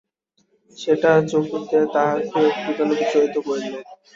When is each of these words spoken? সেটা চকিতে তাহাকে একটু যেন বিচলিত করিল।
সেটা 0.77 1.11
চকিতে 1.29 1.79
তাহাকে 1.93 2.39
একটু 2.49 2.69
যেন 2.77 2.89
বিচলিত 2.99 3.35
করিল। 3.47 3.73